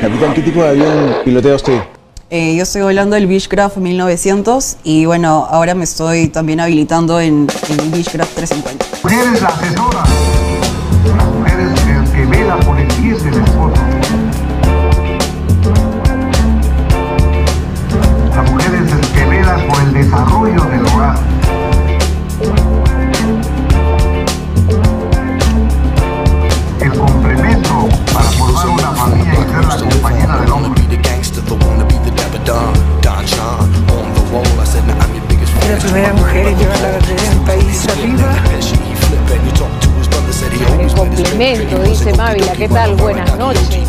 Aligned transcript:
Capitán, 0.00 0.34
¿qué 0.34 0.42
tipo 0.42 0.62
de 0.62 0.68
avión 0.68 1.14
pilotea 1.24 1.54
usted? 1.54 1.80
Eh, 2.28 2.54
yo 2.56 2.64
estoy 2.64 2.82
volando 2.82 3.16
el 3.16 3.26
Beechcraft 3.26 3.78
1900 3.78 4.76
y 4.84 5.06
bueno, 5.06 5.46
ahora 5.48 5.74
me 5.74 5.84
estoy 5.84 6.28
también 6.28 6.60
habilitando 6.60 7.20
en, 7.20 7.46
en 7.70 7.80
el 7.80 7.90
Beechcraft 7.90 8.34
350. 8.34 8.86
Mujeres 9.02 9.40
la 9.40 9.48
asesora, 9.48 10.04
Complemento, 41.44 41.82
dice 41.82 42.14
Mávila. 42.14 42.54
¿Qué 42.54 42.66
tal? 42.66 42.96
Buenas 42.96 43.38
noches. 43.38 43.86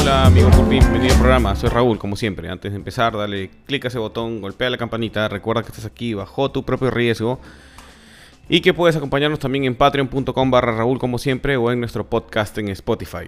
Hola 0.00 0.24
amigos 0.24 0.56
Pulpín, 0.56 0.80
bienvenido 0.80 1.12
al 1.12 1.20
programa, 1.20 1.54
soy 1.54 1.68
Raúl, 1.68 1.98
como 1.98 2.16
siempre. 2.16 2.48
Antes 2.48 2.72
de 2.72 2.76
empezar, 2.76 3.14
dale 3.14 3.50
clic 3.66 3.84
a 3.84 3.88
ese 3.88 3.98
botón, 3.98 4.40
golpea 4.40 4.70
la 4.70 4.78
campanita, 4.78 5.28
recuerda 5.28 5.60
que 5.62 5.68
estás 5.68 5.84
aquí 5.84 6.14
bajo 6.14 6.50
tu 6.50 6.64
propio 6.64 6.90
riesgo 6.90 7.40
y 8.48 8.62
que 8.62 8.72
puedes 8.72 8.96
acompañarnos 8.96 9.38
también 9.38 9.64
en 9.64 9.74
patreon.com 9.74 10.50
barra 10.50 10.74
Raúl 10.74 10.98
como 10.98 11.18
siempre 11.18 11.58
o 11.58 11.70
en 11.70 11.78
nuestro 11.80 12.08
podcast 12.08 12.56
en 12.56 12.70
Spotify. 12.70 13.26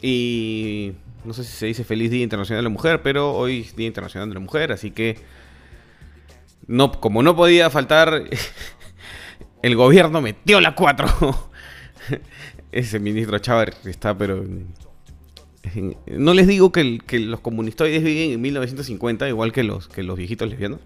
Y 0.00 0.92
no 1.26 1.34
sé 1.34 1.44
si 1.44 1.52
se 1.52 1.66
dice 1.66 1.84
feliz 1.84 2.10
Día 2.10 2.22
Internacional 2.22 2.60
de 2.60 2.70
la 2.70 2.72
Mujer, 2.72 3.02
pero 3.02 3.34
hoy 3.34 3.60
es 3.60 3.76
Día 3.76 3.88
Internacional 3.88 4.30
de 4.30 4.34
la 4.36 4.40
Mujer, 4.40 4.72
así 4.72 4.90
que 4.90 5.42
no, 6.66 6.92
como 6.92 7.22
no 7.22 7.36
podía 7.36 7.70
faltar, 7.70 8.24
el 9.62 9.76
gobierno 9.76 10.20
metió 10.20 10.60
la 10.60 10.74
4. 10.74 11.06
Ese 12.72 12.98
ministro 12.98 13.38
Chávez 13.38 13.76
está 13.84 14.16
pero 14.16 14.44
no 16.06 16.34
les 16.34 16.46
digo 16.46 16.72
que, 16.72 16.98
que 16.98 17.18
los 17.20 17.40
comunistoides 17.40 18.02
viven 18.02 18.32
en 18.32 18.40
1950, 18.40 19.28
igual 19.28 19.52
que 19.52 19.62
los, 19.62 19.88
que 19.88 20.02
los 20.02 20.16
viejitos 20.16 20.48
lesbianos. 20.48 20.80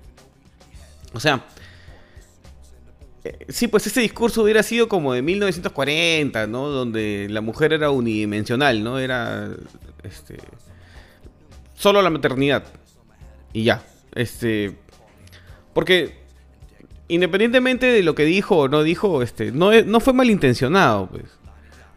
O 1.13 1.21
sea, 1.21 1.47
eh, 3.25 3.47
sí, 3.49 3.69
pues 3.69 3.87
ese 3.87 4.01
discurso 4.01 4.43
hubiera 4.43 4.63
sido 4.63 4.89
como 4.89 5.13
de 5.13 5.23
1940, 5.23 6.47
¿no? 6.47 6.69
Donde 6.69 7.27
la 7.31 7.41
mujer 7.41 7.73
era 7.73 7.91
unidimensional, 7.91 8.85
¿no? 8.85 8.99
Era, 8.99 9.51
este, 10.03 10.37
solo 11.75 12.03
la 12.03 12.11
maternidad. 12.11 12.65
Y 13.53 13.65
ya, 13.65 13.83
este, 14.15 14.77
porque 15.77 16.15
independientemente 17.07 17.85
de 17.85 18.03
lo 18.03 18.15
que 18.15 18.25
dijo 18.25 18.57
o 18.57 18.69
no 18.69 18.83
dijo, 18.83 19.21
este, 19.21 19.53
no, 19.53 19.73
no 19.83 20.01
fue 20.01 20.15
malintencionado, 20.15 21.09
pues. 21.09 21.25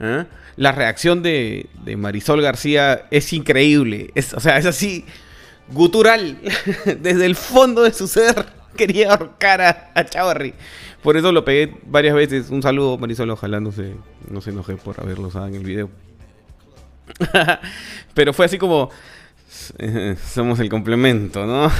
¿Ah? 0.01 0.25
La 0.57 0.73
reacción 0.73 1.23
de, 1.23 1.69
Marisol 1.97 2.41
García 2.41 3.05
es 3.09 3.31
increíble. 3.31 4.11
O 4.35 4.41
sea, 4.41 4.57
es 4.57 4.65
así, 4.65 5.05
gutural. 5.71 6.39
Desde 6.99 7.25
el 7.25 7.37
fondo 7.37 7.83
de 7.83 7.93
su 7.93 8.09
ser 8.09 8.47
quería 8.75 9.13
ahorcar 9.13 9.61
a, 9.61 9.91
a 9.95 10.03
Chavarri. 10.03 10.53
Por 11.01 11.15
eso 11.15 11.31
lo 11.31 11.45
pegué 11.45 11.73
varias 11.85 12.15
veces. 12.15 12.49
Un 12.49 12.61
saludo, 12.61 12.97
Marisol. 12.97 13.29
Ojalá 13.29 13.61
no 13.61 13.71
se, 13.71 13.95
no 14.29 14.41
se 14.41 14.49
enoje 14.49 14.75
por 14.75 14.99
haberlo 14.99 15.29
usado 15.29 15.47
en 15.47 15.55
el 15.55 15.63
video. 15.63 15.89
Pero 18.13 18.33
fue 18.33 18.45
así 18.45 18.57
como... 18.57 18.89
eh, 19.77 20.17
Somos 20.21 20.59
el 20.59 20.67
complemento, 20.67 21.45
¿no? 21.45 21.71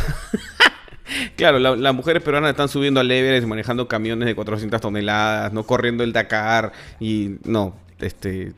Claro, 1.35 1.59
la- 1.59 1.75
las 1.75 1.93
mujeres 1.95 2.21
peruanas 2.23 2.51
están 2.51 2.69
subiendo 2.69 2.99
al 2.99 3.09
Everest, 3.11 3.47
manejando 3.47 3.87
camiones 3.87 4.27
de 4.27 4.35
400 4.35 4.79
toneladas, 4.81 5.51
no 5.53 5.63
corriendo 5.65 6.03
el 6.03 6.13
Dakar 6.13 6.71
y 6.99 7.37
no, 7.45 7.75
este, 7.99 8.53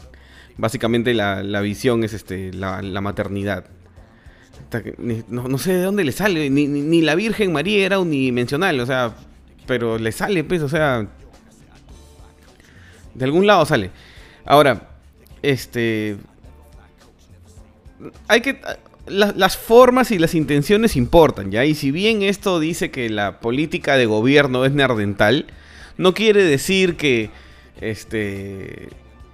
básicamente 0.58 1.14
la, 1.14 1.44
la 1.44 1.62
visión 1.62 2.04
es 2.04 2.14
este, 2.14 2.54
la, 2.54 2.82
maternidad. 3.02 3.66
No 5.28 5.58
sé 5.58 5.74
de 5.74 5.82
dónde 5.84 6.04
le 6.04 6.12
sale, 6.12 6.50
ni, 6.50 6.68
ni- 6.68 6.82
ni 6.82 7.02
la 7.02 7.16
Virgen 7.16 7.52
María 7.54 7.86
era 7.86 8.00
unidimensional, 8.00 8.80
o 8.80 8.86
sea, 8.86 9.14
pero 9.68 9.98
le 9.98 10.12
sale, 10.12 10.44
pues, 10.44 10.62
o 10.62 10.70
sea, 10.70 11.08
de 13.14 13.26
algún 13.26 13.46
lado 13.48 13.66
sale. 13.66 13.92
Ahora, 14.46 14.90
este, 15.42 16.18
hay 18.28 18.42
que 18.42 18.60
la- 19.08 19.34
las 19.36 19.58
formas 19.58 20.12
y 20.12 20.20
las 20.20 20.36
intenciones 20.36 20.96
importan, 20.96 21.52
¿ya? 21.52 21.66
Y 21.66 21.76
si 21.76 21.92
bien 21.92 22.22
esto 22.22 22.60
dice 22.60 22.92
que 22.92 23.10
la 23.10 23.40
política 23.40 23.98
de 23.98 24.06
gobierno 24.06 24.66
es 24.66 24.72
neardental, 24.72 25.48
no 25.98 26.14
quiere 26.14 26.44
decir 26.44 26.96
que 26.98 27.30
este 27.80 28.90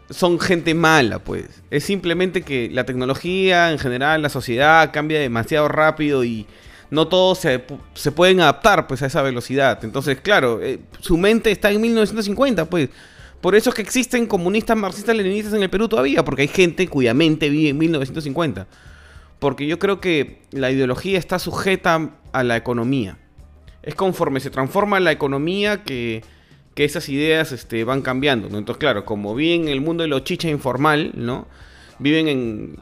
son 0.09 0.39
gente 0.39 0.73
mala, 0.73 1.19
pues. 1.19 1.45
Es 1.69 1.83
simplemente 1.83 2.41
que 2.41 2.69
la 2.71 2.85
tecnología 2.85 3.71
en 3.71 3.77
general, 3.79 4.21
la 4.21 4.29
sociedad 4.29 4.91
cambia 4.93 5.19
demasiado 5.19 5.67
rápido 5.67 6.23
y 6.23 6.47
no 6.89 7.09
todos 7.09 7.39
se, 7.39 7.61
se 7.93 8.11
pueden 8.13 8.39
adaptar 8.39 8.87
pues 8.87 9.01
a 9.01 9.07
esa 9.07 9.21
velocidad. 9.21 9.83
Entonces, 9.83 10.19
claro, 10.21 10.61
eh, 10.63 10.79
su 11.01 11.17
mente 11.17 11.51
está 11.51 11.71
en 11.71 11.81
1950, 11.81 12.65
pues. 12.69 12.89
Por 13.41 13.53
eso 13.55 13.69
es 13.69 13.75
que 13.75 13.81
existen 13.83 14.25
comunistas, 14.25 14.75
marxistas, 14.77 15.15
leninistas 15.15 15.53
en 15.53 15.61
el 15.61 15.69
Perú 15.69 15.87
todavía, 15.87 16.23
porque 16.25 16.41
hay 16.43 16.47
gente 16.47 16.87
cuya 16.87 17.13
mente 17.13 17.49
vive 17.49 17.69
en 17.69 17.77
1950. 17.77 18.65
Porque 19.39 19.67
yo 19.67 19.77
creo 19.79 19.99
que 20.01 20.39
la 20.51 20.71
ideología 20.71 21.19
está 21.19 21.37
sujeta 21.39 22.11
a 22.31 22.43
la 22.43 22.57
economía. 22.57 23.17
Es 23.83 23.95
conforme 23.95 24.39
se 24.39 24.49
transforma 24.49 24.99
la 24.99 25.11
economía 25.11 25.83
que, 25.83 26.23
que 26.73 26.83
esas 26.85 27.07
ideas 27.09 27.51
este, 27.51 27.83
van 27.83 28.01
cambiando. 28.01 28.47
Entonces, 28.47 28.77
claro, 28.79 29.05
como 29.05 29.35
viven 29.35 29.63
en 29.63 29.67
el 29.69 29.81
mundo 29.81 30.01
de 30.03 30.07
lo 30.09 30.19
chicha 30.19 30.49
informal, 30.49 31.11
¿no? 31.15 31.47
Viven 31.99 32.27
en, 32.27 32.79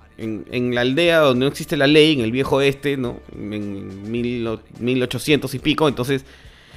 en- 0.52 0.76
la 0.76 0.82
aldea 0.82 1.20
donde 1.20 1.46
no 1.46 1.50
existe 1.52 1.78
la 1.78 1.88
ley, 1.88 2.14
en 2.14 2.22
el 2.22 2.32
viejo 2.32 2.60
este, 2.62 2.98
¿no? 2.98 3.20
En 3.34 4.10
mil 4.12 4.48
o- 4.48 4.62
1800 4.80 5.54
y 5.54 5.60
pico. 5.60 5.88
Entonces, 5.88 6.26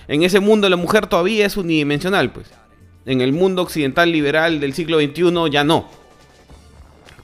en 0.09 0.23
ese 0.23 0.41
mundo 0.41 0.69
la 0.69 0.77
mujer 0.77 1.07
todavía 1.07 1.47
es 1.47 1.57
unidimensional, 1.57 2.33
pues. 2.33 2.51
En 3.07 3.21
el 3.21 3.33
mundo 3.33 3.63
occidental 3.63 4.11
liberal 4.13 4.61
del 4.61 4.75
siglo 4.75 4.99
XXI 5.01 5.51
ya 5.51 5.65
no. 5.65 5.89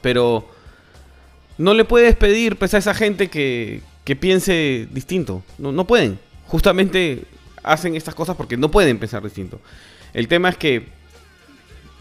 Pero 0.00 0.48
no 1.59 1.75
le 1.75 1.84
puedes 1.84 2.16
pedir 2.16 2.56
pues, 2.56 2.75
a 2.75 2.78
esa 2.78 2.94
gente 2.94 3.28
que, 3.28 3.81
que 4.04 4.16
piense 4.16 4.88
distinto. 4.91 5.42
No, 5.59 5.72
no 5.72 5.87
pueden. 5.87 6.19
Justamente 6.47 7.25
hacen 7.62 7.97
estas 7.97 8.15
cosas 8.15 8.37
porque 8.37 8.56
no 8.56 8.70
pueden 8.70 8.98
pensar 8.98 9.22
distinto. 9.22 9.60
El 10.12 10.28
tema 10.28 10.48
es 10.48 10.56
que 10.56 10.87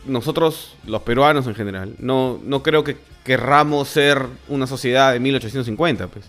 nosotros, 0.06 0.76
los 0.86 1.02
peruanos 1.04 1.48
en 1.48 1.56
general, 1.56 1.96
no, 2.00 2.40
no 2.44 2.62
creo 2.62 2.84
que 2.84 2.98
querramos 3.24 3.88
ser 3.88 4.26
una 4.48 4.68
sociedad 4.68 5.14
de 5.14 5.20
1850. 5.20 6.08
Pues. 6.08 6.26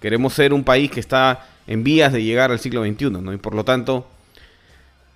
Queremos 0.00 0.32
ser 0.32 0.52
un 0.52 0.64
país 0.64 0.90
que 0.90 1.00
está 1.00 1.46
en 1.66 1.84
vías 1.84 2.12
de 2.12 2.22
llegar 2.22 2.50
al 2.50 2.58
siglo 2.58 2.84
XXI, 2.84 3.10
¿no? 3.10 3.32
Y 3.32 3.36
por 3.36 3.54
lo 3.54 3.64
tanto, 3.64 4.06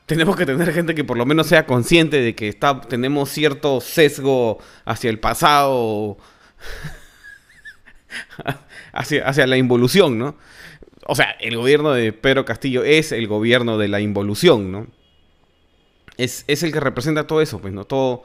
tenemos 0.07 0.37
que 0.37 0.45
tener 0.45 0.73
gente 0.73 0.95
que 0.95 1.05
por 1.05 1.17
lo 1.17 1.25
menos 1.25 1.47
sea 1.47 1.67
consciente 1.67 2.21
de 2.21 2.35
que 2.35 2.49
está, 2.49 2.81
tenemos 2.83 3.31
cierto 3.31 3.81
sesgo 3.81 4.59
hacia 4.85 5.11
el 5.11 5.19
pasado, 5.19 6.19
hacia, 8.93 9.27
hacia 9.27 9.47
la 9.47 9.57
involución, 9.57 10.19
¿no? 10.19 10.37
O 11.07 11.15
sea, 11.15 11.33
el 11.41 11.57
gobierno 11.57 11.93
de 11.93 12.13
Pedro 12.13 12.45
Castillo 12.45 12.83
es 12.85 13.13
el 13.13 13.27
gobierno 13.27 13.77
de 13.79 13.89
la 13.89 14.01
involución, 14.01 14.73
¿no? 14.73 14.87
Es, 16.17 16.45
es 16.47 16.63
el 16.63 16.73
que 16.73 16.81
representa 16.81 17.27
todo 17.27 17.41
eso, 17.41 17.61
pues, 17.61 17.75
¿no? 17.75 17.85
Todo, 17.85 18.23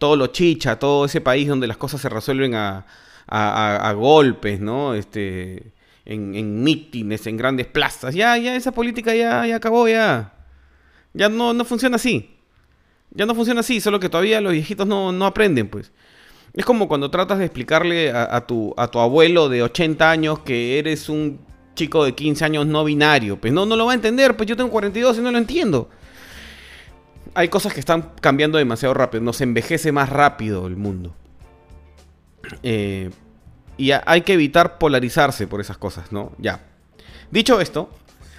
lo 0.00 0.26
chicha, 0.28 0.78
todo 0.78 1.06
ese 1.06 1.20
país 1.20 1.48
donde 1.48 1.66
las 1.66 1.76
cosas 1.76 2.00
se 2.00 2.08
resuelven 2.08 2.54
a 2.54 3.92
golpes, 3.96 4.60
¿no? 4.60 4.94
Este, 4.94 5.72
en, 6.08 6.34
en 6.34 6.62
mítines, 6.64 7.26
en 7.26 7.36
grandes 7.36 7.66
plazas. 7.66 8.14
Ya, 8.14 8.36
ya, 8.38 8.56
esa 8.56 8.72
política 8.72 9.14
ya, 9.14 9.46
ya 9.46 9.56
acabó, 9.56 9.86
ya. 9.86 10.32
Ya 11.12 11.28
no, 11.28 11.52
no 11.52 11.64
funciona 11.64 11.96
así. 11.96 12.34
Ya 13.10 13.26
no 13.26 13.34
funciona 13.34 13.60
así, 13.60 13.80
solo 13.80 14.00
que 14.00 14.08
todavía 14.08 14.40
los 14.40 14.52
viejitos 14.52 14.86
no, 14.86 15.12
no 15.12 15.26
aprenden, 15.26 15.68
pues. 15.68 15.92
Es 16.54 16.64
como 16.64 16.88
cuando 16.88 17.10
tratas 17.10 17.38
de 17.38 17.44
explicarle 17.44 18.10
a, 18.10 18.40
tu, 18.46 18.74
a 18.76 18.88
tu 18.88 18.98
abuelo 18.98 19.48
de 19.48 19.62
80 19.62 20.10
años 20.10 20.40
que 20.40 20.78
eres 20.78 21.08
un 21.08 21.40
chico 21.74 22.04
de 22.04 22.14
15 22.14 22.44
años 22.44 22.66
no 22.66 22.84
binario. 22.84 23.40
Pues 23.40 23.52
no, 23.52 23.66
no 23.66 23.76
lo 23.76 23.86
va 23.86 23.92
a 23.92 23.94
entender, 23.94 24.36
pues 24.36 24.48
yo 24.48 24.56
tengo 24.56 24.70
42 24.70 25.18
y 25.18 25.20
no 25.20 25.30
lo 25.30 25.38
entiendo. 25.38 25.88
Hay 27.34 27.48
cosas 27.48 27.74
que 27.74 27.80
están 27.80 28.12
cambiando 28.20 28.58
demasiado 28.58 28.94
rápido, 28.94 29.22
nos 29.22 29.40
envejece 29.40 29.92
más 29.92 30.08
rápido 30.08 30.66
el 30.66 30.76
mundo. 30.76 31.14
Eh, 32.62 33.10
y 33.76 33.92
hay 33.92 34.22
que 34.22 34.32
evitar 34.32 34.78
polarizarse 34.78 35.46
por 35.46 35.60
esas 35.60 35.78
cosas, 35.78 36.10
¿no? 36.10 36.32
Ya. 36.38 36.64
Dicho 37.30 37.60
esto, 37.60 37.90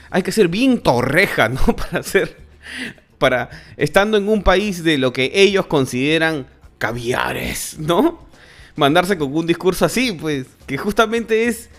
hay 0.09 0.23
que 0.23 0.31
ser 0.31 0.49
bien 0.49 0.81
torreja, 0.81 1.47
¿no? 1.47 1.61
Para 1.75 1.99
hacer 1.99 2.49
para, 3.19 3.49
estando 3.77 4.17
en 4.17 4.27
un 4.27 4.41
país 4.41 4.83
de 4.83 4.97
lo 4.97 5.13
que 5.13 5.31
ellos 5.35 5.67
consideran 5.67 6.47
caviares, 6.79 7.77
¿no? 7.77 8.27
Mandarse 8.75 9.17
con 9.17 9.33
un 9.35 9.45
discurso 9.45 9.85
así, 9.85 10.13
pues, 10.13 10.47
que 10.65 10.77
justamente 10.77 11.45
es 11.47 11.69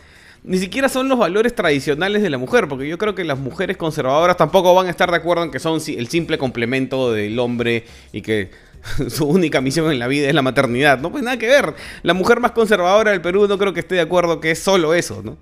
ni 0.42 0.58
siquiera 0.58 0.88
son 0.88 1.08
los 1.08 1.18
valores 1.18 1.54
tradicionales 1.54 2.22
de 2.22 2.30
la 2.30 2.38
mujer, 2.38 2.66
porque 2.66 2.88
yo 2.88 2.96
creo 2.96 3.14
que 3.14 3.24
las 3.24 3.38
mujeres 3.38 3.76
conservadoras 3.76 4.36
tampoco 4.36 4.74
van 4.74 4.86
a 4.86 4.90
estar 4.90 5.10
de 5.10 5.16
acuerdo 5.16 5.44
en 5.44 5.50
que 5.50 5.58
son 5.58 5.80
el 5.86 6.08
simple 6.08 6.38
complemento 6.38 7.12
del 7.12 7.38
hombre 7.38 7.84
y 8.12 8.22
que 8.22 8.50
su 9.08 9.26
única 9.26 9.60
misión 9.60 9.90
en 9.92 9.98
la 9.98 10.08
vida 10.08 10.28
es 10.28 10.34
la 10.34 10.42
maternidad. 10.42 10.98
No, 10.98 11.10
pues 11.10 11.22
nada 11.22 11.38
que 11.38 11.46
ver. 11.46 11.74
La 12.02 12.14
mujer 12.14 12.40
más 12.40 12.52
conservadora 12.52 13.10
del 13.10 13.20
Perú 13.20 13.46
no 13.48 13.58
creo 13.58 13.74
que 13.74 13.80
esté 13.80 13.96
de 13.96 14.00
acuerdo 14.00 14.40
que 14.40 14.52
es 14.52 14.58
solo 14.58 14.94
eso, 14.94 15.22
¿no? 15.22 15.36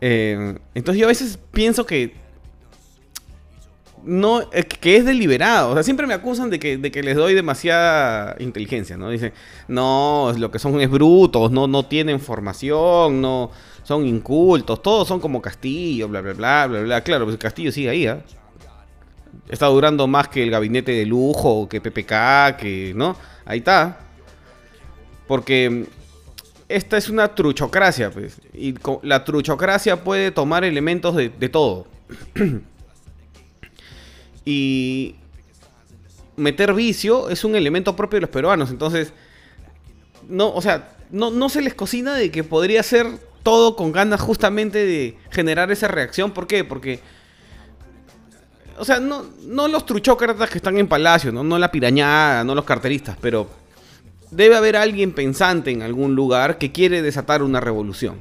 Eh, 0.00 0.54
entonces 0.74 1.00
yo 1.00 1.06
a 1.06 1.08
veces 1.08 1.38
pienso 1.52 1.84
que 1.84 2.14
no 4.04 4.48
que 4.80 4.96
es 4.96 5.04
deliberado. 5.04 5.70
O 5.70 5.74
sea, 5.74 5.82
siempre 5.82 6.06
me 6.06 6.14
acusan 6.14 6.50
de 6.50 6.58
que, 6.58 6.76
de 6.78 6.90
que 6.90 7.02
les 7.02 7.16
doy 7.16 7.34
demasiada 7.34 8.36
inteligencia, 8.38 8.96
¿no? 8.96 9.10
Dicen, 9.10 9.32
no, 9.68 10.32
lo 10.36 10.50
que 10.50 10.58
son 10.58 10.80
es 10.80 10.90
brutos, 10.90 11.50
no, 11.50 11.66
no 11.66 11.84
tienen 11.84 12.20
formación, 12.20 13.20
no 13.20 13.50
son 13.82 14.06
incultos, 14.06 14.82
todos 14.82 15.08
son 15.08 15.20
como 15.20 15.42
Castillo, 15.42 16.08
bla, 16.08 16.20
bla, 16.20 16.32
bla, 16.32 16.66
bla, 16.66 16.80
bla. 16.82 17.00
Claro, 17.02 17.24
pues 17.24 17.36
Castillo 17.38 17.72
sigue 17.72 17.90
ahí, 17.90 18.06
¿ah? 18.06 18.22
Está 19.48 19.66
durando 19.66 20.06
más 20.06 20.28
que 20.28 20.42
el 20.42 20.50
gabinete 20.50 20.92
de 20.92 21.06
lujo, 21.06 21.68
que 21.68 21.80
PPK, 21.80 22.56
que, 22.56 22.92
¿no? 22.94 23.16
Ahí 23.44 23.58
está. 23.58 23.98
Porque 25.26 25.86
esta 26.68 26.96
es 26.96 27.08
una 27.08 27.34
truchocracia, 27.34 28.10
pues. 28.10 28.40
Y 28.54 28.74
la 29.02 29.24
truchocracia 29.24 30.04
puede 30.04 30.30
tomar 30.30 30.64
elementos 30.64 31.16
de, 31.16 31.28
de 31.28 31.48
todo. 31.48 31.86
y 34.50 35.14
meter 36.36 36.74
vicio 36.74 37.28
es 37.30 37.44
un 37.44 37.54
elemento 37.54 37.94
propio 37.94 38.16
de 38.16 38.22
los 38.22 38.30
peruanos. 38.30 38.70
Entonces, 38.70 39.12
no, 40.28 40.52
o 40.52 40.60
sea, 40.60 40.96
no, 41.10 41.30
no 41.30 41.48
se 41.48 41.62
les 41.62 41.74
cocina 41.74 42.14
de 42.14 42.30
que 42.30 42.42
podría 42.42 42.82
ser 42.82 43.06
todo 43.42 43.76
con 43.76 43.92
ganas 43.92 44.20
justamente 44.20 44.84
de 44.84 45.16
generar 45.30 45.70
esa 45.70 45.88
reacción. 45.88 46.32
¿Por 46.32 46.46
qué? 46.46 46.64
Porque, 46.64 47.00
o 48.76 48.84
sea, 48.84 48.98
no, 48.98 49.24
no 49.44 49.68
los 49.68 49.86
truchócratas 49.86 50.50
que 50.50 50.58
están 50.58 50.76
en 50.78 50.88
Palacio, 50.88 51.30
¿no? 51.30 51.44
no 51.44 51.58
la 51.58 51.70
pirañada, 51.70 52.42
no 52.42 52.54
los 52.54 52.64
carteristas, 52.64 53.16
pero 53.20 53.48
debe 54.32 54.56
haber 54.56 54.76
alguien 54.76 55.12
pensante 55.12 55.70
en 55.70 55.82
algún 55.82 56.14
lugar 56.16 56.58
que 56.58 56.72
quiere 56.72 57.02
desatar 57.02 57.42
una 57.42 57.60
revolución. 57.60 58.16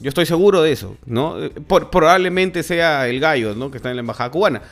Yo 0.00 0.08
estoy 0.08 0.26
seguro 0.26 0.62
de 0.62 0.72
eso, 0.72 0.96
¿no? 1.06 1.42
Eh, 1.42 1.50
probablemente 1.50 2.62
sea 2.62 3.06
el 3.08 3.20
gallo, 3.20 3.54
¿no? 3.54 3.70
Que 3.70 3.76
está 3.76 3.90
en 3.90 3.96
la 3.96 4.00
embajada 4.00 4.30
cubana. 4.30 4.62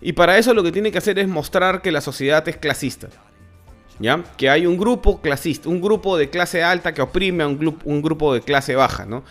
Y 0.00 0.12
para 0.12 0.38
eso 0.38 0.54
lo 0.54 0.62
que 0.62 0.72
tiene 0.72 0.92
que 0.92 0.98
hacer 0.98 1.18
es 1.18 1.28
mostrar 1.28 1.82
que 1.82 1.92
la 1.92 2.00
sociedad 2.00 2.46
es 2.48 2.56
clasista. 2.56 3.08
¿Ya? 4.00 4.24
Que 4.36 4.50
hay 4.50 4.66
un 4.66 4.76
grupo 4.76 5.20
clasista, 5.20 5.68
un 5.68 5.80
grupo 5.80 6.16
de 6.16 6.28
clase 6.28 6.64
alta 6.64 6.92
que 6.92 7.00
oprime 7.00 7.44
a 7.44 7.46
un, 7.46 7.78
un 7.84 8.02
grupo 8.02 8.34
de 8.34 8.40
clase 8.40 8.74
baja, 8.74 9.06
¿no? 9.06 9.22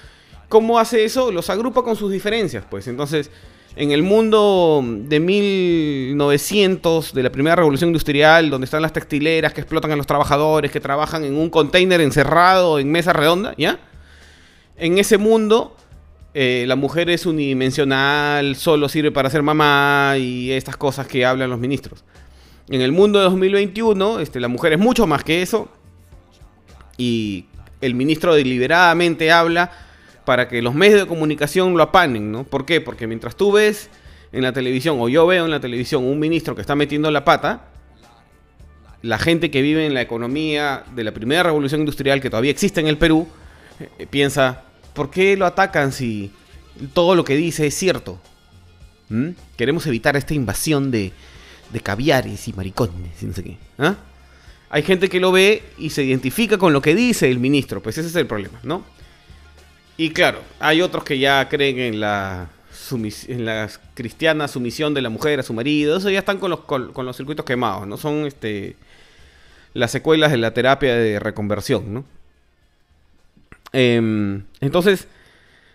¿Cómo 0.48 0.80
hace 0.80 1.04
eso? 1.04 1.32
Los 1.32 1.50
agrupa 1.50 1.84
con 1.84 1.96
sus 1.98 2.12
diferencias, 2.12 2.64
pues. 2.70 2.88
Entonces, 2.88 3.30
en 3.76 3.92
el 3.92 4.04
mundo 4.04 4.84
de 4.86 5.20
1900, 5.20 7.14
de 7.14 7.24
la 7.24 7.32
primera 7.32 7.56
revolución 7.56 7.90
industrial, 7.90 8.52
donde 8.52 8.66
están 8.66 8.84
las 8.84 8.94
textileras 8.94 9.52
que 9.54 9.62
explotan 9.62 9.92
a 9.92 9.96
los 9.96 10.06
trabajadores, 10.06 10.70
que 10.72 10.80
trabajan 10.80 11.24
en 11.24 11.36
un 11.36 11.50
container 11.50 12.00
encerrado 12.02 12.78
en 12.78 12.92
mesa 12.92 13.14
redonda, 13.14 13.56
¿ya? 13.58 13.80
En 14.78 15.00
ese 15.00 15.18
mundo, 15.18 15.76
eh, 16.34 16.66
la 16.68 16.76
mujer 16.76 17.10
es 17.10 17.26
unidimensional, 17.26 18.56
solo 18.56 18.90
sirve 18.90 19.12
para 19.12 19.30
ser 19.30 19.44
mamá 19.44 20.16
y 20.18 20.52
estas 20.52 20.78
cosas 20.78 21.08
que 21.08 21.26
hablan 21.26 21.50
los 21.50 21.60
ministros. 21.60 22.04
En 22.70 22.82
el 22.82 22.92
mundo 22.92 23.20
de 23.20 23.26
2021, 23.26 24.20
este, 24.20 24.40
la 24.40 24.48
mujer 24.48 24.74
es 24.74 24.80
mucho 24.80 25.06
más 25.06 25.24
que 25.24 25.42
eso. 25.42 25.70
Y 26.98 27.46
el 27.82 27.96
ministro 27.96 28.34
deliberadamente 28.34 29.32
habla 29.32 29.72
para 30.26 30.48
que 30.48 30.62
los 30.62 30.74
medios 30.74 31.02
de 31.02 31.08
comunicación 31.08 31.76
lo 31.76 31.84
apanen, 31.84 32.32
¿no? 32.32 32.46
¿Por 32.46 32.66
qué? 32.66 32.82
Porque 32.82 33.08
mientras 33.08 33.36
tú 33.36 33.52
ves 33.52 33.90
en 34.32 34.42
la 34.42 34.54
televisión, 34.54 34.98
o 35.00 35.10
yo 35.10 35.28
veo 35.28 35.46
en 35.46 35.52
la 35.52 35.60
televisión, 35.60 36.04
un 36.04 36.18
ministro 36.18 36.56
que 36.56 36.62
está 36.62 36.76
metiendo 36.76 37.12
la 37.12 37.26
pata, 37.26 37.66
la 39.02 39.20
gente 39.20 39.52
que 39.52 39.62
vive 39.62 39.86
en 39.86 39.94
la 39.94 40.02
economía 40.02 40.84
de 40.96 41.04
la 41.04 41.12
primera 41.12 41.44
revolución 41.44 41.82
industrial 41.82 42.22
que 42.22 42.30
todavía 42.30 42.52
existe 42.52 42.80
en 42.80 42.88
el 42.88 42.98
Perú, 42.98 43.28
eh, 44.00 44.08
piensa, 44.10 44.64
¿por 44.94 45.10
qué 45.10 45.36
lo 45.38 45.46
atacan 45.46 45.92
si 45.92 46.32
todo 46.94 47.16
lo 47.16 47.24
que 47.24 47.36
dice 47.36 47.68
es 47.68 47.76
cierto? 47.76 48.20
¿Mm? 49.10 49.30
Queremos 49.58 49.86
evitar 49.88 50.16
esta 50.16 50.34
invasión 50.34 50.92
de, 50.92 51.12
de 51.72 51.80
caviares 51.80 52.48
y 52.48 52.54
maricones 52.54 53.22
no 53.22 53.34
sé 53.34 53.44
qué. 53.44 53.58
¿ah? 53.78 53.96
Hay 54.70 54.84
gente 54.84 55.10
que 55.10 55.20
lo 55.20 55.32
ve 55.32 55.64
y 55.78 55.90
se 55.90 56.04
identifica 56.04 56.58
con 56.58 56.74
lo 56.74 56.82
que 56.82 56.96
dice 56.96 57.30
el 57.30 57.40
ministro, 57.40 57.82
pues 57.82 57.98
ese 57.98 58.08
es 58.08 58.16
el 58.16 58.28
problema, 58.28 58.60
¿no? 58.64 58.84
Y 59.98 60.10
claro, 60.10 60.42
hay 60.60 60.82
otros 60.82 61.04
que 61.04 61.20
ya 61.20 61.48
creen 61.48 61.78
en 61.80 62.00
la, 62.00 62.50
cristiana 63.94 64.48
sumisión 64.48 64.96
de 64.96 65.04
la 65.04 65.10
mujer 65.10 65.40
a 65.40 65.44
su 65.44 65.54
marido, 65.54 65.98
eso 65.98 66.10
ya 66.10 66.20
están 66.20 66.40
con 66.40 66.50
los, 66.50 66.62
con 66.62 67.06
los 67.06 67.16
circuitos 67.16 67.46
quemados, 67.46 67.86
¿no? 67.86 67.98
Son 67.98 68.26
este, 68.26 68.76
las 69.74 69.92
secuelas 69.92 70.32
de 70.32 70.38
la 70.38 70.54
terapia 70.54 70.96
de 70.96 71.20
reconversión, 71.20 71.94
¿no? 71.94 72.06
Em, 73.74 74.44
entonces, 74.62 75.08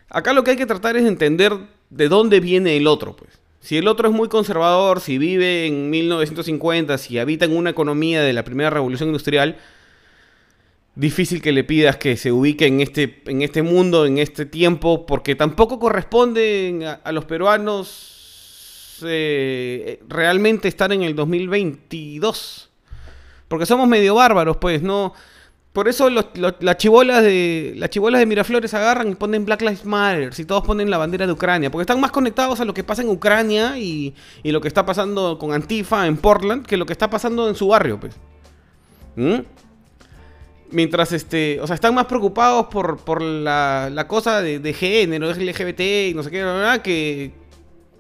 acá 0.09 0.33
lo 0.33 0.45
que 0.45 0.53
hay 0.53 0.57
que 0.57 0.67
tratar 0.67 0.97
es 0.97 1.05
entender 1.05 1.53
de 1.91 2.09
dónde 2.09 2.41
viene 2.41 2.77
el 2.77 2.87
otro, 2.87 3.15
pues. 3.17 3.39
Si 3.61 3.77
el 3.77 3.89
otro 3.89 4.09
es 4.09 4.15
muy 4.15 4.29
conservador, 4.29 5.01
si 5.01 5.19
vive 5.19 5.67
en 5.67 5.91
1950, 5.91 6.97
si 6.97 7.19
habita 7.19 7.45
en 7.45 7.57
una 7.57 7.71
economía 7.71 8.23
de 8.23 8.33
la 8.33 8.45
primera 8.45 8.71
revolución 8.71 9.09
industrial, 9.09 9.59
difícil 10.95 11.43
que 11.43 11.53
le 11.53 11.65
pidas 11.65 11.97
que 11.97 12.17
se 12.17 12.33
ubique 12.33 12.67
en 12.67 12.81
este, 12.81 13.23
en 13.27 13.43
este 13.43 13.63
mundo, 13.63 14.07
en 14.07 14.19
este 14.19 14.47
tiempo, 14.47 15.07
porque 15.07 15.35
tampoco 15.35 15.79
corresponde 15.79 16.85
a, 16.87 16.93
a 17.05 17.13
los 17.13 17.25
peruanos 17.25 18.19
eh, 19.03 20.01
realmente 20.09 20.69
estar 20.69 20.93
en 20.93 21.03
el 21.03 21.15
2022. 21.15 22.71
Porque 23.49 23.67
somos 23.67 23.89
medio 23.89 24.15
bárbaros, 24.15 24.57
pues, 24.59 24.83
no. 24.83 25.15
Por 25.79 25.87
eso 25.87 26.11
las 26.11 26.77
chibolas 26.77 27.23
de 27.23 27.73
las 27.77 27.89
chibolas 27.91 28.19
de 28.19 28.27
Miraflores 28.27 28.75
agarran 28.75 29.13
y 29.13 29.15
ponen 29.15 29.45
Black 29.45 29.61
Lives 29.61 29.85
Matter 29.85 30.33
y 30.37 30.45
todos 30.45 30.65
ponen 30.65 30.91
la 30.91 30.99
bandera 30.99 31.25
de 31.25 31.33
Ucrania, 31.33 31.71
porque 31.71 31.83
están 31.83 32.01
más 32.01 32.11
conectados 32.11 32.59
a 32.59 32.65
lo 32.65 32.75
que 32.75 32.83
pasa 32.83 33.03
en 33.03 33.09
Ucrania 33.09 33.79
y, 33.79 34.13
y 34.43 34.51
lo 34.51 34.61
que 34.61 34.67
está 34.67 34.85
pasando 34.85 35.39
con 35.39 35.53
Antifa 35.53 36.09
en 36.09 36.17
Portland 36.17 36.67
que 36.67 36.77
lo 36.77 36.85
que 36.85 36.93
está 36.93 37.09
pasando 37.09 37.49
en 37.49 37.55
su 37.55 37.69
barrio, 37.69 38.01
pues. 38.01 38.17
¿Mm? 39.15 39.43
Mientras, 40.73 41.13
este, 41.13 41.61
o 41.61 41.67
sea, 41.69 41.75
están 41.75 41.95
más 41.95 42.07
preocupados 42.07 42.67
por, 42.67 42.99
por 42.99 43.23
la, 43.23 43.89
la 43.89 44.09
cosa 44.09 44.43
de, 44.43 44.59
de 44.59 44.73
género, 44.73 45.33
LGBT 45.33 45.81
y 46.11 46.13
no 46.13 46.25
sé 46.25 46.33
qué, 46.33 46.81
que, 46.83 47.31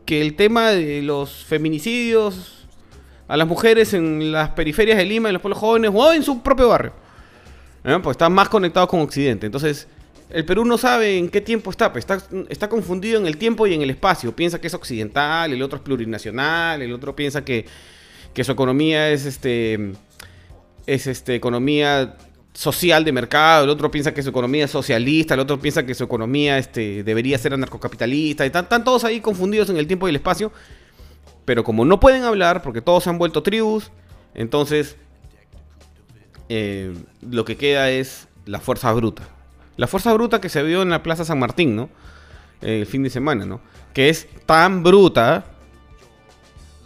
que 0.04 0.20
el 0.20 0.35
tema 0.35 0.70
de 0.70 1.00
los 1.02 1.44
feminicidios 1.44 2.66
a 3.28 3.37
las 3.37 3.47
mujeres 3.47 3.94
en 3.94 4.32
las 4.32 4.50
periferias 4.50 4.99
de 4.99 5.04
Lima, 5.04 5.28
en 5.28 5.35
los 5.35 5.42
pueblos 5.42 5.61
jóvenes 5.61 5.92
o 5.94 6.12
en 6.12 6.25
su 6.25 6.42
propio 6.42 6.70
barrio. 6.70 7.06
¿Eh? 7.85 7.99
Están 8.11 8.32
más 8.32 8.49
conectados 8.49 8.88
con 8.88 9.00
Occidente. 9.00 9.47
Entonces, 9.47 9.88
el 10.30 10.44
Perú 10.44 10.64
no 10.64 10.76
sabe 10.76 11.16
en 11.16 11.28
qué 11.28 11.40
tiempo 11.40 11.70
está, 11.70 11.92
pues 11.92 12.04
está, 12.04 12.23
está 12.49 12.68
confundido 12.68 13.18
en 13.18 13.26
el 13.26 13.38
tiempo 13.38 13.66
y 13.66 13.75
en 13.75 13.82
el 13.82 13.90
espacio. 13.90 14.35
Piensa 14.35 14.61
que 14.61 14.66
es 14.66 14.75
occidental, 14.75 15.52
el 15.52 15.62
otro 15.62 15.78
es 15.78 15.82
plurinacional, 15.82 16.82
el 16.82 16.92
otro 16.92 17.16
piensa 17.16 17.44
que, 17.44 17.64
que 18.35 18.44
su 18.44 18.52
economía 18.52 19.11
es 19.11 19.25
este 19.25 19.92
es 20.87 21.06
este 21.06 21.35
economía 21.35 22.16
social 22.54 23.04
de 23.04 23.12
mercado, 23.12 23.64
el 23.64 23.70
otro 23.70 23.90
piensa 23.90 24.12
que 24.12 24.23
su 24.23 24.30
economía 24.30 24.64
es 24.64 24.70
socialista, 24.70 25.35
el 25.35 25.40
otro 25.40 25.61
piensa 25.61 25.85
que 25.85 25.94
su 25.94 26.02
economía 26.04 26.58
este, 26.58 27.04
debería 27.04 27.38
ser 27.38 27.54
anarcocapitalista, 27.54 28.44
están, 28.44 28.64
están 28.64 28.85
todos 28.85 29.04
ahí 29.04 29.20
confundidos 29.20 29.68
en 29.70 29.76
el 29.76 29.87
tiempo 29.87 30.08
y 30.08 30.11
el 30.11 30.16
espacio, 30.16 30.50
pero 31.44 31.62
como 31.62 31.85
no 31.85 32.00
pueden 32.00 32.25
hablar, 32.25 32.62
porque 32.62 32.80
todos 32.80 33.04
se 33.04 33.11
han 33.11 33.18
vuelto 33.18 33.42
tribus, 33.42 33.92
entonces 34.35 34.97
eh, 36.49 36.95
lo 37.21 37.45
que 37.45 37.57
queda 37.57 37.90
es 37.90 38.28
la 38.47 38.61
fuerza 38.61 38.93
bruta. 38.93 39.28
La 39.76 39.87
fuerza 39.87 40.12
bruta 40.12 40.40
que 40.40 40.49
se 40.49 40.62
vio 40.62 40.83
en 40.83 40.90
la 40.90 41.02
Plaza 41.02 41.25
San 41.25 41.38
Martín, 41.38 41.76
¿no? 41.76 41.88
El 42.61 42.87
fin 42.87 43.02
de 43.02 43.11
semana, 43.11 43.47
¿no? 43.47 43.61
Que 43.95 44.09
es 44.09 44.26
tan 44.47 44.83
bruta 44.83 45.45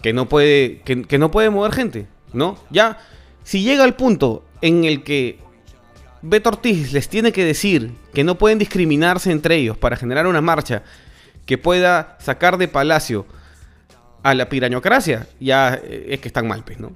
que 0.02 0.12
no 0.12 0.28
puede, 0.28 0.80
que, 0.80 1.18
no 1.18 1.30
puede 1.30 1.48
mover 1.48 1.72
gente, 1.72 2.06
¿no? 2.32 2.58
Ya, 2.70 2.98
si 3.44 3.62
llega 3.62 3.84
al 3.84 3.94
punto 3.94 4.44
en 4.60 4.84
el 4.84 5.04
que 5.04 5.38
Beto 6.20 6.50
Ortiz 6.50 6.92
les 6.92 7.08
tiene 7.08 7.32
que 7.32 7.44
decir 7.44 7.92
que 8.12 8.24
no 8.24 8.36
pueden 8.36 8.58
discriminarse 8.58 9.30
entre 9.30 9.56
ellos 9.56 9.76
para 9.76 9.96
generar 9.96 10.26
una 10.26 10.40
marcha 10.40 10.82
que 11.46 11.56
pueda 11.56 12.16
sacar 12.20 12.58
de 12.58 12.68
palacio 12.68 13.26
a 14.22 14.34
la 14.34 14.48
pirañocracia, 14.48 15.28
ya 15.40 15.80
eh, 15.82 16.08
es 16.10 16.20
que 16.20 16.28
están 16.28 16.46
mal, 16.46 16.62
pues, 16.64 16.78
¿no? 16.78 16.92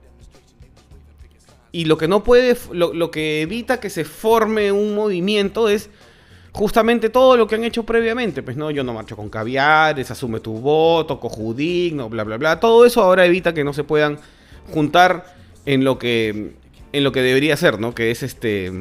Y 1.76 1.84
lo 1.84 1.98
que 1.98 2.08
no 2.08 2.24
puede, 2.24 2.56
lo, 2.72 2.94
lo 2.94 3.10
que 3.10 3.42
evita 3.42 3.80
que 3.80 3.90
se 3.90 4.06
forme 4.06 4.72
un 4.72 4.94
movimiento 4.94 5.68
es 5.68 5.90
justamente 6.52 7.10
todo 7.10 7.36
lo 7.36 7.46
que 7.46 7.56
han 7.56 7.64
hecho 7.64 7.84
previamente. 7.84 8.42
Pues 8.42 8.56
no, 8.56 8.70
yo 8.70 8.82
no 8.82 8.94
marcho 8.94 9.14
con 9.14 9.28
caviares, 9.28 10.10
asume 10.10 10.40
tu 10.40 10.54
voto, 10.54 11.20
cojudigno, 11.20 12.08
bla, 12.08 12.24
bla, 12.24 12.38
bla. 12.38 12.60
Todo 12.60 12.86
eso 12.86 13.02
ahora 13.02 13.26
evita 13.26 13.52
que 13.52 13.62
no 13.62 13.74
se 13.74 13.84
puedan 13.84 14.18
juntar 14.72 15.34
en 15.66 15.84
lo 15.84 15.98
que, 15.98 16.54
en 16.94 17.04
lo 17.04 17.12
que 17.12 17.20
debería 17.20 17.58
ser, 17.58 17.78
¿no? 17.78 17.94
Que 17.94 18.10
es 18.10 18.22
este... 18.22 18.72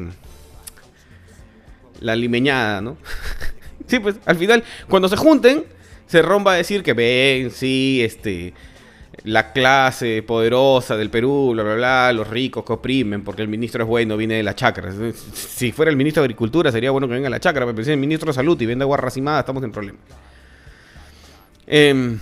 La 2.00 2.16
limeñada, 2.16 2.80
¿no? 2.80 2.96
sí, 3.88 3.98
pues 3.98 4.16
al 4.24 4.36
final, 4.36 4.64
cuando 4.88 5.10
se 5.10 5.16
junten, 5.18 5.66
se 6.06 6.22
rompa 6.22 6.54
a 6.54 6.56
decir 6.56 6.82
que 6.82 6.94
ven, 6.94 7.50
sí, 7.50 8.00
este 8.02 8.54
la 9.24 9.52
clase 9.52 10.22
poderosa 10.22 10.96
del 10.96 11.10
Perú, 11.10 11.50
bla, 11.52 11.62
bla, 11.62 11.74
bla, 11.74 12.12
los 12.12 12.28
ricos 12.28 12.64
que 12.64 12.72
oprimen 12.72 13.24
porque 13.24 13.42
el 13.42 13.48
ministro 13.48 13.82
es 13.82 13.88
bueno, 13.88 14.16
viene 14.16 14.34
de 14.34 14.42
la 14.42 14.54
chacra. 14.54 14.92
Si 15.32 15.72
fuera 15.72 15.90
el 15.90 15.96
ministro 15.96 16.22
de 16.22 16.26
Agricultura 16.26 16.70
sería 16.70 16.90
bueno 16.90 17.08
que 17.08 17.14
venga 17.14 17.28
a 17.28 17.30
la 17.30 17.40
chacra, 17.40 17.64
pero 17.66 17.76
si 17.78 17.90
es 17.90 17.94
el 17.94 18.00
ministro 18.00 18.28
de 18.28 18.34
Salud 18.34 18.60
y 18.60 18.66
vende 18.66 18.82
agua 18.84 18.96
racimada, 18.98 19.40
estamos 19.40 19.62
en 19.64 19.72
problema. 19.72 19.98
Em, 21.66 22.18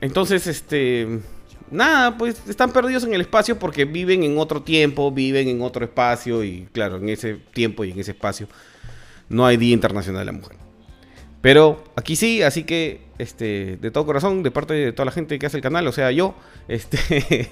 entonces, 0.00 0.46
este... 0.46 1.20
Nada, 1.70 2.16
pues 2.16 2.42
están 2.46 2.72
perdidos 2.72 3.04
en 3.04 3.14
el 3.14 3.22
espacio 3.22 3.58
porque 3.58 3.84
viven 3.86 4.22
en 4.22 4.38
otro 4.38 4.62
tiempo, 4.62 5.10
viven 5.10 5.48
en 5.48 5.62
otro 5.62 5.84
espacio 5.84 6.44
y 6.44 6.68
claro, 6.72 6.98
en 6.98 7.08
ese 7.08 7.34
tiempo 7.52 7.84
y 7.84 7.90
en 7.90 7.98
ese 7.98 8.10
espacio 8.12 8.46
no 9.30 9.46
hay 9.46 9.56
Día 9.56 9.72
Internacional 9.72 10.20
de 10.20 10.26
la 10.26 10.32
Mujer. 10.32 10.63
Pero 11.44 11.84
aquí 11.94 12.16
sí, 12.16 12.42
así 12.42 12.64
que 12.64 13.02
este, 13.18 13.76
de 13.76 13.90
todo 13.90 14.06
corazón, 14.06 14.42
de 14.42 14.50
parte 14.50 14.72
de 14.72 14.92
toda 14.94 15.04
la 15.04 15.12
gente 15.12 15.38
que 15.38 15.44
hace 15.44 15.58
el 15.58 15.62
canal, 15.62 15.86
o 15.86 15.92
sea, 15.92 16.10
yo, 16.10 16.34
este, 16.68 17.50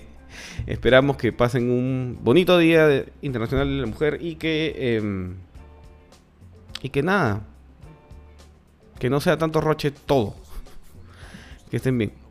esperamos 0.67 1.19
que 1.19 1.31
pasen 1.31 1.71
un 1.71 2.19
bonito 2.23 2.57
día 2.57 3.05
internacional 3.21 3.69
de 3.69 3.83
la 3.83 3.87
mujer 3.87 4.17
y 4.23 4.37
que 4.37 4.97
em, 4.97 5.35
y 6.81 6.89
que 6.89 7.03
nada, 7.03 7.43
que 8.99 9.11
no 9.11 9.21
sea 9.21 9.37
tanto 9.37 9.61
roche 9.61 9.91
todo. 9.91 10.37
Que 11.71 11.77
estén 11.77 11.99
bien. 11.99 12.22